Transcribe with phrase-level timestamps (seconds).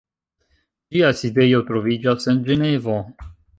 [0.95, 2.99] Ĝia sidejo troviĝas en Ĝenevo.